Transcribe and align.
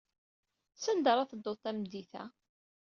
Sanda 0.83 1.09
ara 1.11 1.29
teddud 1.31 1.59
tameddit-a? 1.63 2.23